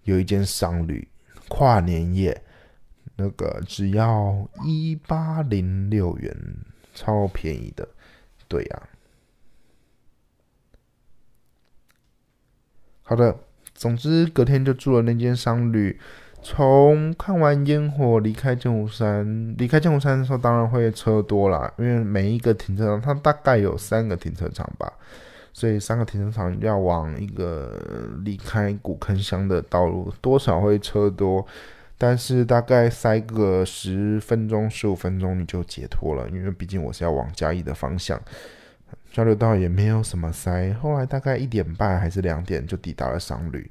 [0.04, 1.06] 有一间商旅，
[1.48, 2.42] 跨年夜，
[3.14, 6.34] 那个只要一八零六元，
[6.94, 7.86] 超便宜的，
[8.48, 8.88] 对呀。
[13.02, 13.38] 好的，
[13.78, 15.98] 总之隔天就住了那间商旅。
[16.40, 24.92] 从看完烟火离开剑湖山，离开剑湖山的时候，当然会车多啦，因为每一个停车场它大概有三个停车场吧。
[25.52, 27.76] 所以三个停车场要往一个
[28.24, 31.44] 离开古坑乡的道路，多少会车多，
[31.96, 38.20] 但是大概塞个十分钟、十五分钟你就解脱了，因为毕竟我是要往嘉义的方向，
[39.18, 40.72] 交流道也没有什么塞。
[40.74, 43.68] 后来大概一点半还是两点就抵达了商旅。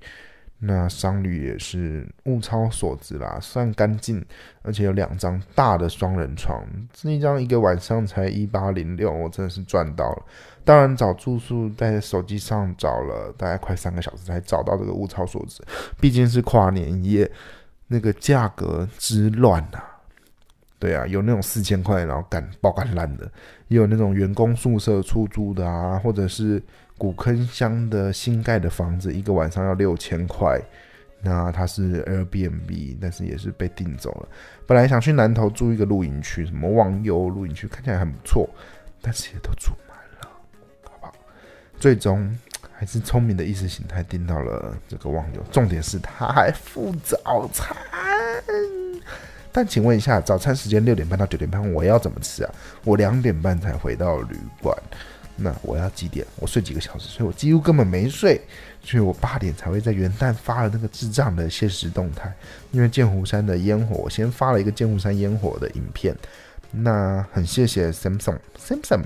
[0.60, 4.26] 那商旅也是物超所值啦，算干净，
[4.62, 10.26] 而且有两张大的双人床，这一张一个晚上才一八零六，我真的是赚到了。
[10.66, 15.64] 当然找住宿在手机上找了大概快三个小时才找到这个物超所值，
[16.02, 17.32] 毕竟是跨年夜，
[17.88, 19.82] 那个价格之乱呐。
[20.80, 23.30] 对啊，有那种四千块然后干爆干烂的，
[23.68, 26.62] 也有那种员工宿舍出租的啊，或者是。
[27.00, 30.60] 古坑乡的新盖的房子，一个晚上要六千块。
[31.22, 34.28] 那它是 Airbnb，但是也是被订走了。
[34.66, 38.50] 本来想去南头住一个露营区，什么忘忧露营区，看起来很不错，
[39.00, 40.30] 但是也都住满了，
[40.86, 41.14] 好不好？
[41.78, 42.36] 最终
[42.74, 45.44] 还是聪明的意识形态订到了这个忘忧。
[45.52, 47.78] 重点是他还付早餐。
[49.52, 52.54] 但请问一下，早餐时间六点半到九点半，我要怎么吃啊？
[52.84, 54.76] 我两点半才回到旅馆。
[55.40, 56.26] 那我要几点？
[56.38, 57.10] 我睡几个小时？
[57.10, 58.42] 所以我几乎根本没睡，
[58.84, 62.34] 所以我八点才会在元旦发了那个智障的现实动态。
[62.72, 66.16] 因为剑湖山的烟火，我先发了一个剑湖山烟火的影片。
[66.72, 69.04] 那很谢谢 Samsung，Samsung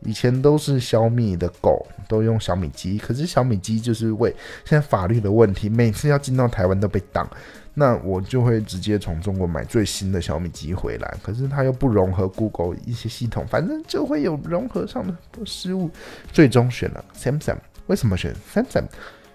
[0.00, 7.28] 以前都是小米的狗，都用小米机，可是小米机就是为现在法律的问题，每次要进到台湾都被挡。
[7.78, 15.88] 那我就会直接从中国买最新的小米机回来，可是它又不融合 Google 一些系统，反正就会有融合上的失误。
[16.32, 18.86] 最终选了 Samsung，为什么选 Samsung？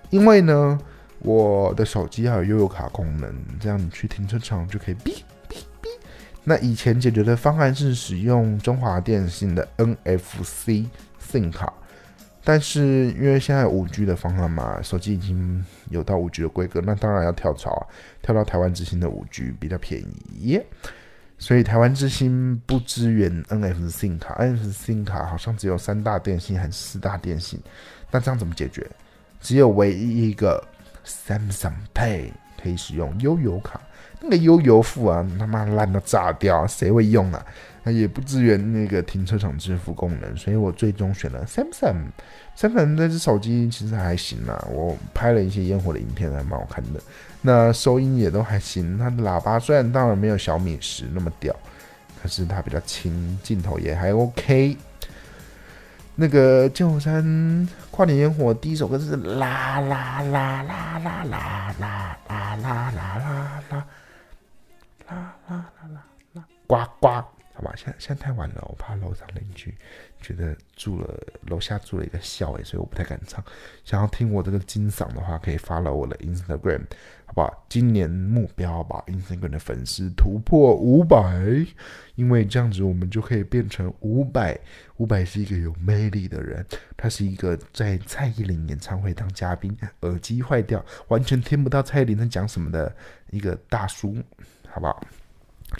[0.09, 0.77] 因为呢，
[1.19, 5.13] 我的手机还有悠游卡功能，这样你去停车场就可以哔
[5.47, 5.87] 哔哔。
[6.43, 11.71] 那以前解决的方案是使用中华电信的 NFC SIM 卡。
[12.43, 17.87] 但是因为现在五 G 的方案嘛，手机已经有到五 G 的规格，那当然要跳槽啊，
[18.21, 20.59] 跳到台湾之星的五 G 比较便宜，
[21.37, 27.59] 所以台湾之星不支援 NFC 卡，NFC 卡好像只有三大电信还是四大电信，
[28.11, 28.85] 那这样怎么解决？
[29.39, 30.61] 只有唯一一个
[31.05, 33.79] Samsung Pay 可以使用悠游卡，
[34.21, 37.45] 那个悠游付啊，他妈烂到炸掉，谁会用啊？
[37.83, 42.05] 它也不支援那个停车场支付功能，所以我最终选了 Samsung。
[42.55, 47.01] Samsung 这只手机其实还行啦，我拍了一些烟火的影片，还蛮好看的。
[47.41, 51.53] 那收音也都还行，它的喇叭虽然当然没有小米十那么屌，
[52.21, 54.77] 可是它比较轻，镜头也还 OK。
[56.15, 63.85] 那个剑湖山跨年烟火第一首歌是啦啦啦啦啦啦啦啦啦啦啦啦啦啦啦
[66.33, 67.32] 啦，呱呱。
[67.63, 69.73] 好吧，现在现在太晚了，我怕楼上邻居
[70.19, 73.41] 觉得住了楼下住了一个笑诶，所以我不太敢唱。
[73.85, 76.81] 想要听我这个金嗓的话，可以发了我的 Instagram，
[77.25, 77.65] 好不好？
[77.69, 81.65] 今年目标把 Instagram 的粉丝突破五百，
[82.15, 84.59] 因为这样子我们就可以变成五百。
[84.97, 86.65] 五百是一个有魅力的人，
[86.97, 92.93] 他是一个在蔡依林演唱会当嘉宾，耳机坏掉，完全听不到蔡依林在讲什么的
[93.31, 94.17] 一个大叔，
[94.67, 95.01] 好不好？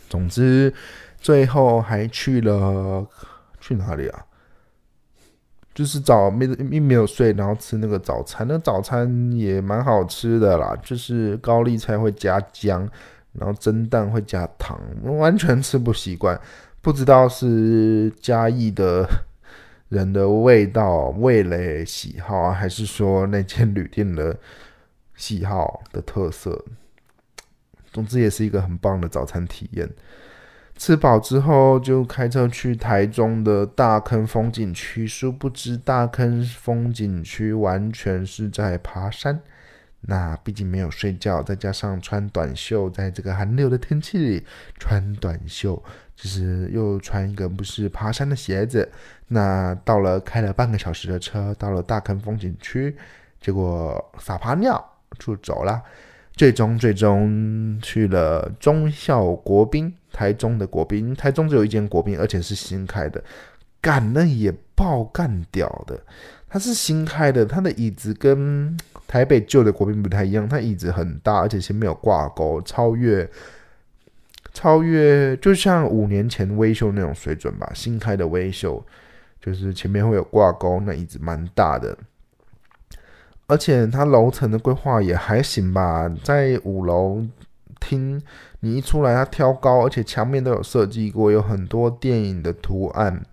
[0.10, 0.74] 总之。
[1.24, 3.08] 最后还去了
[3.62, 4.26] 去哪里啊？
[5.74, 6.46] 就是早没
[6.82, 8.46] 没有睡，然后吃那个早餐。
[8.46, 12.88] 那早餐也蛮好吃的啦，就是高丽菜会加姜，
[13.32, 16.38] 然后蒸蛋会加糖，完全吃不习惯。
[16.82, 19.08] 不知道是嘉义的
[19.88, 24.38] 人的味道、味蕾喜好，还是说那间旅店的
[25.15, 26.65] 喜好的特色。
[27.94, 29.90] 总之，也是一个很棒的早餐体验。
[30.76, 35.08] 吃饱之后，就开车去台中的大坑风景区。
[35.08, 39.40] 殊不知，大坑风景区完全是在爬山。
[40.02, 44.46] 那毕竟没有睡觉，再加上穿短袖，在这个寒流的天气里
[44.78, 45.82] 穿短袖，
[46.15, 48.92] 就是又穿一个不是爬山的鞋子。
[49.30, 52.94] 那到了开了半个小时的车，到了大坑风景区，
[53.40, 54.84] 结果撒泡尿
[55.17, 55.82] 就走了。
[56.36, 63.23] 最终最终去了中校国宾，台中的国宾，台中只有一间国宾，而且是新开的，
[63.79, 66.00] 干那也爆干屌的。
[66.50, 68.77] 它是新开的，它的椅子跟
[69.08, 73.27] 台北旧的国宾不太一样，它椅子很大，而且前面有挂钩，超越
[74.54, 77.71] 超越，就像五年前微秀那种水准吧。
[77.73, 78.84] 新开的微秀
[79.42, 81.98] 就是前面会有挂钩，那椅子蛮大的。
[83.48, 87.23] 而且它楼层的规划也还行吧，在五楼
[87.79, 88.21] 厅，
[88.62, 93.23] 你一出来它挑高，而且墙面都有设计过，有很多电影的图案。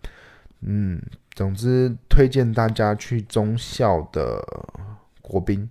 [0.63, 1.01] 嗯，
[1.35, 4.45] 总之推荐大家去中校的
[5.23, 5.71] 国宾。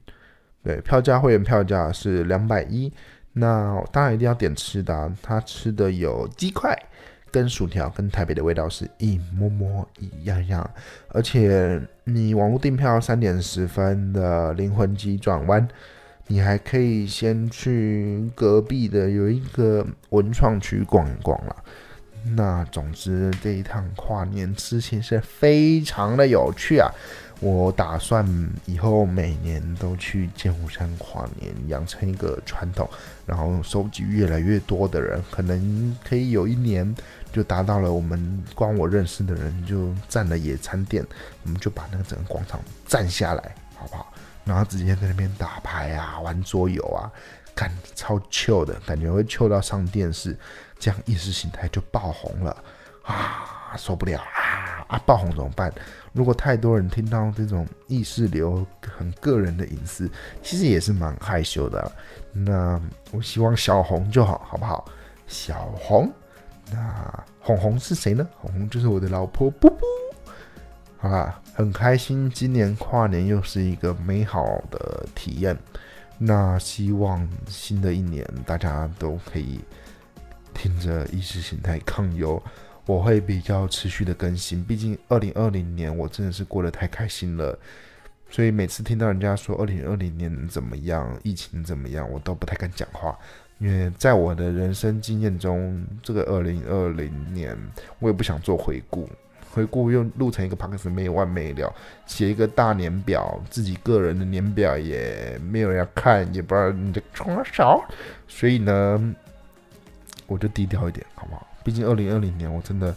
[0.63, 2.91] 对，票价会员票价是两百一，
[3.33, 6.77] 那当然一定要点吃的，啊他吃的有鸡块。
[7.31, 10.69] 跟薯条跟台北的味道是一模模一样样，
[11.09, 15.67] 而且你网络订票三点十分的灵魂急转弯，
[16.27, 21.55] 你还可以先去隔壁的有一个文创区逛一逛啦。
[22.35, 26.91] 那总之这一趟跨年之行是非常的有趣啊！
[27.39, 28.27] 我打算
[28.65, 32.87] 以后每年都去剑湖山跨年，养成一个传统，
[33.25, 36.93] 然后收集越来越多的人，可能可以有一年
[37.31, 41.05] 就达到了我们光我认识的人就占了野餐店，
[41.43, 44.13] 我们就把那个整个广场占下来，好不好？
[44.45, 47.11] 然后直接在那边打牌啊，玩桌游啊，
[47.53, 50.35] 感超 chill 的感觉会 chill 到上电视，
[50.79, 52.63] 这样意识形态就爆红了
[53.03, 55.01] 啊，受不了啊啊！
[55.05, 55.71] 爆红怎么办？
[56.13, 60.09] 如果太多人听到这种意识流很个人的隐私，
[60.41, 61.91] 其实也是蛮害羞的。
[62.31, 64.83] 那我希望小红就好，好不好？
[65.27, 66.11] 小红，
[66.71, 68.27] 那红红是谁呢？
[68.35, 69.85] 红红就是我的老婆，布布。
[70.97, 75.57] 好啦，很开心，今年跨年又是一个美好的体验。
[76.17, 79.61] 那希望新的一年大家都可以
[80.53, 82.41] 听着意识形态抗忧。
[82.85, 87.57] 我会比较持续的更新，毕竟二零二零年我真的是过得太开心了，
[88.29, 93.15] 所以每次听到人家说二零二零年怎么样，疫情怎么样，我都不太敢讲话，
[93.59, 97.55] 因为在我的人生经验中，这个二零二零年
[97.99, 99.07] 我也不想做回顾，
[99.51, 101.73] 回顾又录成一个 p o d 没有完没了，
[102.05, 107.77] 写一个大年表，自己个人的年表也没有人要看，也不知道你在冲啥，
[108.29, 109.15] 所以呢，
[110.25, 111.45] 我就低调一点，好不好？
[111.61, 112.95] 毕竟二零二零年，我真的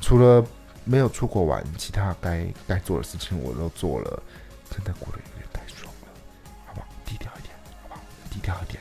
[0.00, 0.46] 除了
[0.84, 4.22] 没有出国玩，其他该该做的事情我都做了，
[4.70, 6.08] 真的过得有点太爽了，
[6.66, 6.86] 好不好？
[7.04, 8.00] 低调一点，好不好？
[8.30, 8.80] 低调一点，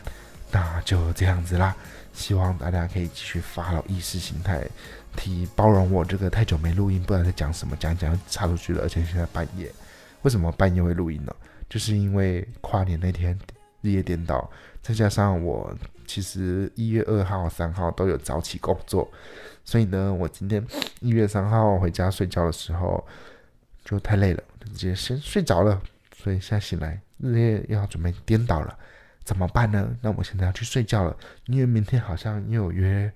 [0.52, 1.76] 那就这样子啦。
[2.14, 4.68] 希望大家可以继续发了意识形态，
[5.16, 9.72] 替包容我这个太久没录音，不知道在讲什么，讲讲插出去了，而且现在半夜，
[10.24, 11.36] 为什么半夜会录音呢？
[11.70, 13.38] 就是因为跨年那天
[13.82, 14.50] 日夜颠倒，
[14.82, 15.76] 再加上我。
[16.10, 19.12] 其实一月二号、三号都有早起工作，
[19.66, 20.66] 所以呢，我今天
[21.02, 23.06] 一月三号回家睡觉的时候
[23.84, 25.82] 就太累了，直接先睡着了。
[26.16, 28.80] 所以现在醒来，日夜要准备颠倒了，
[29.28, 29.94] 怎么办呢？
[30.02, 31.14] 那我现在要去睡觉了，
[31.48, 33.12] 因为明天好像又有约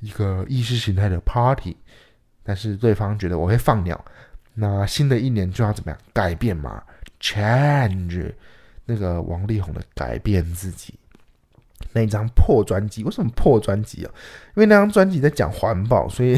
[0.00, 1.76] 一个意识形态的 party，
[2.42, 4.04] 但是对方觉得我会放鸟。
[4.54, 6.82] 那新的一年就要怎么样改变嘛
[7.20, 8.32] ？Change，
[8.84, 10.98] 那个王力宏的改变自己。
[11.92, 14.10] 那张破专辑，为什么破专辑啊？
[14.56, 16.36] 因为那张专辑在讲环保，所以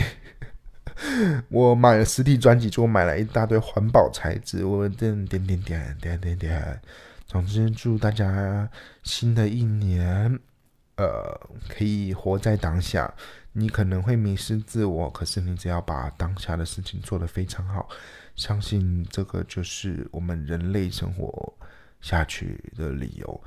[1.48, 4.66] 我买了实体专辑，就买了一大堆环保材质。
[4.66, 6.80] 我点点点点点点点，
[7.34, 8.70] 总之祝大家
[9.02, 10.38] 新的一年，
[10.94, 13.12] 呃，可以活在当下。
[13.50, 17.88] 你可能会迷失自我，可是你只要把当下的事情做得非常好，
[18.36, 21.52] 相信这个就是我们人类生活
[22.00, 23.42] 下去的理由。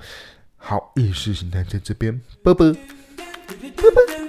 [0.57, 4.26] 好，意识形态在这边，啵啵，啵啵。